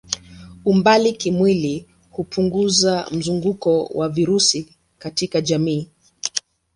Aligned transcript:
Umbali 0.71 1.11
kimwili 1.13 1.85
hupunguza 2.09 3.07
mzunguko 3.11 3.83
wa 3.83 4.09
virusi 4.09 4.75
katika 4.99 5.41
jamii. 5.41 5.89